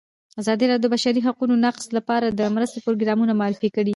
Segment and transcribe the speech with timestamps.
[0.41, 3.89] ازادي راډیو د د بشري حقونو نقض لپاره د مرستو پروګرامونه معرفي کړي.